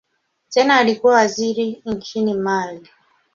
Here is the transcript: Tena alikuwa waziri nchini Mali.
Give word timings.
Tena 0.49 0.77
alikuwa 0.77 1.13
waziri 1.13 1.81
nchini 1.85 2.33
Mali. 2.33 2.89